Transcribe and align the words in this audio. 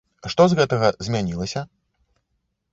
Што 0.33 0.47
з 0.53 0.57
гэтага 0.59 0.87
змянілася? 1.09 1.61